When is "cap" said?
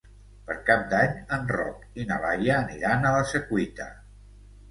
0.67-0.79